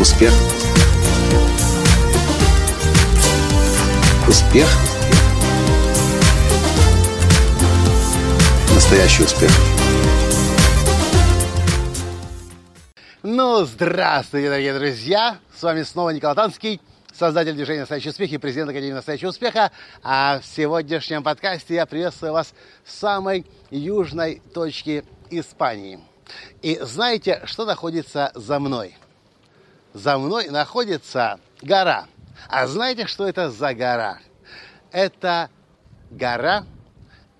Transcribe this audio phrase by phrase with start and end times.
[0.00, 0.32] Успех.
[4.26, 4.66] Успех.
[8.74, 9.50] Настоящий успех.
[13.22, 15.36] Ну, здравствуйте, дорогие друзья!
[15.54, 16.80] С вами снова Николай Танский,
[17.12, 19.70] создатель движения «Настоящий успех» и президент Академии «Настоящего успеха».
[20.02, 22.54] А в сегодняшнем подкасте я приветствую вас
[22.86, 26.00] с самой южной точки Испании.
[26.62, 28.96] И знаете, что находится за мной?
[29.92, 32.06] За мной находится гора.
[32.48, 34.18] А знаете, что это за гора?
[34.92, 35.50] Это
[36.10, 36.64] гора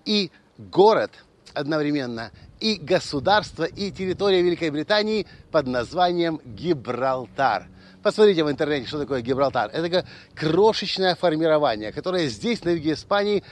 [0.05, 1.11] и город
[1.53, 7.67] одновременно, и государство, и территория Великой Британии под названием Гибралтар.
[8.03, 9.69] Посмотрите в интернете, что такое Гибралтар.
[9.71, 10.05] Это
[10.35, 13.43] крошечное формирование, которое здесь, на юге Испании,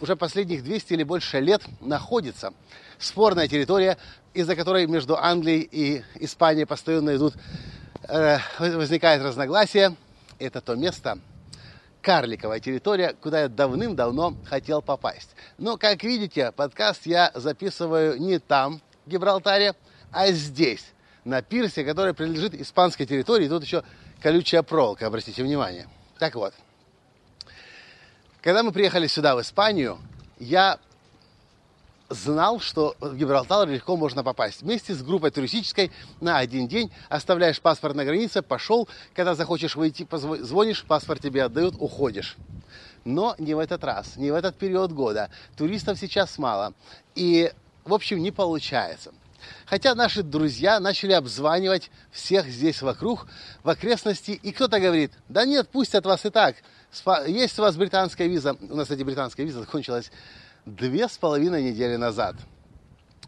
[0.00, 2.52] уже последних 200 или больше лет находится.
[2.98, 3.96] Спорная территория,
[4.34, 7.34] из-за которой между Англией и Испанией постоянно идут,
[8.58, 9.94] возникает разногласия.
[10.38, 11.18] Это то место,
[12.02, 15.30] карликовая территория, куда я давным-давно хотел попасть.
[15.58, 19.74] Но, как видите, подкаст я записываю не там, в Гибралтаре,
[20.12, 20.84] а здесь,
[21.24, 23.48] на пирсе, который принадлежит испанской территории.
[23.48, 23.82] Тут еще
[24.22, 25.88] колючая проволока, обратите внимание.
[26.18, 26.54] Так вот,
[28.40, 29.98] когда мы приехали сюда, в Испанию,
[30.38, 30.78] я
[32.08, 34.62] знал, что в Гибралтар легко можно попасть.
[34.62, 35.90] Вместе с группой туристической
[36.20, 41.74] на один день оставляешь паспорт на границе, пошел, когда захочешь выйти, звонишь, паспорт тебе отдают,
[41.78, 42.36] уходишь.
[43.04, 45.30] Но не в этот раз, не в этот период года.
[45.56, 46.74] Туристов сейчас мало.
[47.14, 47.52] И,
[47.84, 49.12] в общем, не получается.
[49.64, 53.28] Хотя наши друзья начали обзванивать всех здесь вокруг,
[53.62, 56.56] в окрестности, и кто-то говорит, да нет, пустят вас и так.
[57.26, 58.56] Есть у вас британская виза.
[58.60, 60.10] У нас, кстати, британская виза закончилась
[60.66, 62.36] две с половиной недели назад.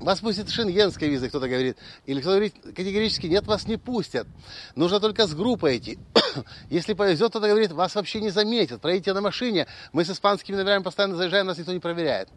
[0.01, 1.77] Вас пустят шенгенской визой, кто-то говорит.
[2.07, 4.29] Или кто-то говорит, категорически нет, вас не пустят.
[4.77, 5.99] Нужно только с группой идти.
[6.71, 8.81] Если повезет, кто-то говорит, вас вообще не заметят.
[8.81, 9.67] Проедете на машине.
[9.93, 12.29] Мы с испанскими номерами постоянно заезжаем, нас никто не проверяет.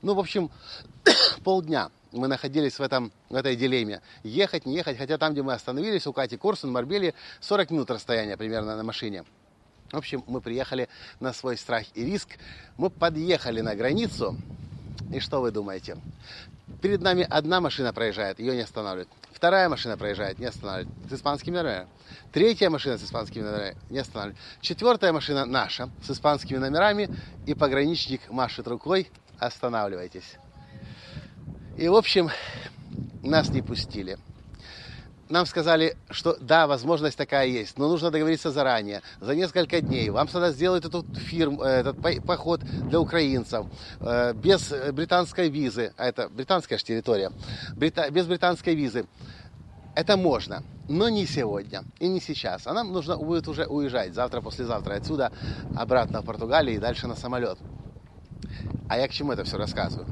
[0.00, 0.50] Ну, в общем,
[1.44, 4.00] полдня мы находились в, этом, в этой дилемме.
[4.22, 8.36] Ехать, не ехать, хотя там, где мы остановились, у Кати Корсун, Марбели, 40 минут расстояния
[8.36, 9.24] примерно на машине.
[9.92, 10.88] В общем, мы приехали
[11.20, 12.38] на свой страх и риск.
[12.78, 14.36] Мы подъехали на границу.
[15.12, 15.98] И что вы думаете?
[16.80, 19.10] Перед нами одна машина проезжает, ее не останавливают.
[19.32, 20.88] Вторая машина проезжает, не останавливает.
[21.10, 21.88] С испанскими номерами.
[22.32, 24.40] Третья машина с испанскими номерами не останавливает.
[24.62, 27.10] Четвертая машина наша с испанскими номерами.
[27.46, 29.10] И пограничник машет рукой.
[29.38, 30.38] Останавливайтесь.
[31.76, 32.30] И, в общем,
[33.22, 34.18] нас не пустили.
[35.32, 40.10] Нам сказали, что да, возможность такая есть, но нужно договориться заранее, за несколько дней.
[40.10, 43.64] Вам тогда сделают эту фирму, э, этот поход для украинцев
[44.00, 47.32] э, без британской визы, а это британская же территория,
[47.76, 49.06] без британской визы.
[49.94, 52.66] Это можно, но не сегодня и не сейчас.
[52.66, 55.32] А нам нужно будет уже уезжать завтра, послезавтра отсюда,
[55.74, 57.56] обратно в Португалию и дальше на самолет.
[58.86, 60.06] А я к чему это все рассказываю?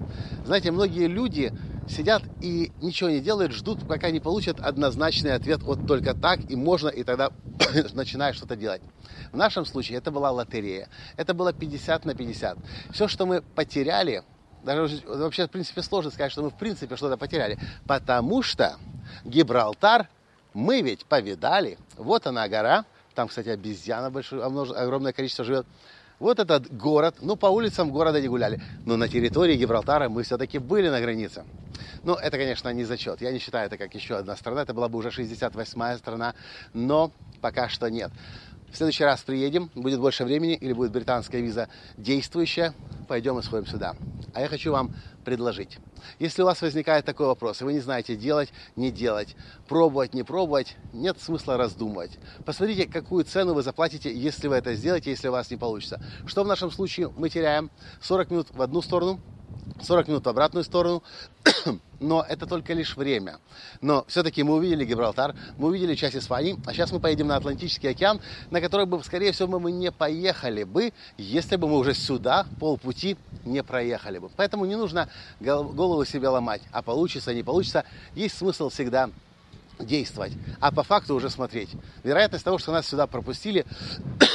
[0.47, 1.53] Знаете, многие люди
[1.91, 6.57] сидят и ничего не делают, ждут, пока не получат однозначный ответ вот только так, и
[6.57, 7.31] можно, и тогда
[7.93, 8.83] начинаешь что-то делать.
[9.33, 10.89] В нашем случае это была лотерея.
[11.17, 12.59] Это было 50 на 50.
[12.93, 14.23] Все, что мы потеряли,
[14.63, 18.77] даже вообще, в принципе, сложно сказать, что мы в принципе что-то потеряли, потому что
[19.25, 20.09] Гибралтар
[20.55, 21.79] мы ведь повидали.
[21.97, 22.85] Вот она гора,
[23.15, 25.67] там, кстати, обезьяна большое, огромное количество живет.
[26.21, 30.59] Вот этот город, ну, по улицам города не гуляли, но на территории Гибралтара мы все-таки
[30.59, 31.45] были на границе.
[32.05, 33.23] Ну, это, конечно, не зачет.
[33.23, 34.63] Я не считаю это как еще одна страна.
[34.63, 36.35] Это была бы уже 68-я страна,
[36.75, 37.11] но
[37.41, 38.13] пока что нет.
[38.71, 42.75] В следующий раз приедем, будет больше времени или будет британская виза действующая,
[43.09, 43.97] пойдем и сходим сюда.
[44.35, 45.79] А я хочу вам предложить.
[46.19, 49.37] Если у вас возникает такой вопрос, и вы не знаете делать, не делать,
[49.69, 52.19] пробовать, не пробовать, нет смысла раздумывать.
[52.45, 56.03] Посмотрите, какую цену вы заплатите, если вы это сделаете, если у вас не получится.
[56.27, 57.71] Что в нашем случае мы теряем?
[58.01, 59.21] 40 минут в одну сторону,
[59.83, 61.03] 40 минут в обратную сторону,
[62.01, 63.39] но это только лишь время.
[63.81, 67.91] Но все-таки мы увидели Гибралтар, мы увидели часть Испании, а сейчас мы поедем на Атлантический
[67.91, 68.21] океан,
[68.51, 73.17] на который бы, скорее всего, мы не поехали бы, если бы мы уже сюда полпути
[73.45, 74.31] не проехали бы.
[74.37, 75.09] Поэтому не нужно
[75.41, 77.85] голову себе ломать, а получится, не получится.
[78.15, 79.11] Есть смысл всегда
[79.79, 81.71] действовать, а по факту уже смотреть.
[82.05, 83.65] Вероятность того, что нас сюда пропустили,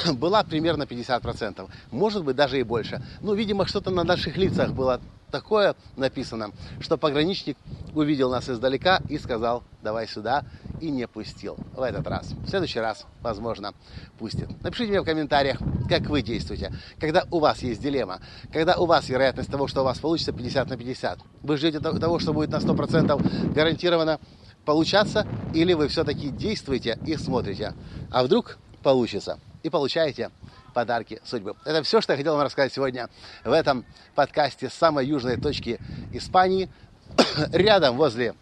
[0.13, 1.69] была примерно 50%.
[1.91, 3.01] Может быть, даже и больше.
[3.21, 7.57] Ну, видимо, что-то на наших лицах было такое написано, что пограничник
[7.93, 10.45] увидел нас издалека и сказал, давай сюда,
[10.79, 12.31] и не пустил в этот раз.
[12.31, 13.73] В следующий раз, возможно,
[14.17, 14.49] пустит.
[14.63, 15.59] Напишите мне в комментариях,
[15.89, 18.19] как вы действуете, когда у вас есть дилемма,
[18.53, 21.19] когда у вас вероятность того, что у вас получится 50 на 50.
[21.43, 24.19] Вы ждете того, что будет на 100% гарантированно
[24.63, 27.73] получаться, или вы все-таки действуете и смотрите.
[28.11, 29.39] А вдруг получится.
[29.65, 30.29] И получаете
[30.75, 31.55] подарки судьбы.
[31.65, 33.09] Это все, что я хотел вам рассказать сегодня
[33.43, 33.83] в этом
[34.13, 35.79] подкасте с самой южной точки
[36.13, 36.69] Испании,
[37.51, 38.35] рядом возле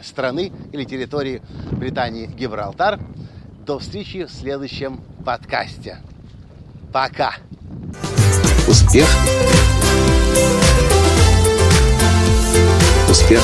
[0.00, 2.98] страны или территории Британии Гибралтар.
[3.66, 5.98] До встречи в следующем подкасте.
[6.94, 7.34] Пока!
[8.66, 9.06] Успех!
[13.10, 13.42] Успех!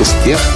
[0.00, 0.55] Успех!